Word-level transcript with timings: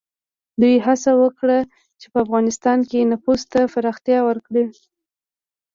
دوی 0.61 0.75
هڅه 0.85 1.11
وکړه 1.21 1.57
چې 1.99 2.05
په 2.11 2.17
افغانستان 2.25 2.79
کې 2.89 3.09
نفوذ 3.11 3.41
ته 3.53 3.59
پراختیا 3.73 4.19
ورکړي. 4.25 4.65